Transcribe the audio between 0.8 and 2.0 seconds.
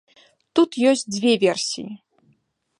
ёсць дзве версіі.